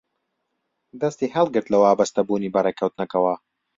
[1.01, 3.33] دەستی هەڵگرت لە وابەستەبوونی بە ڕێککەوتنەکەوە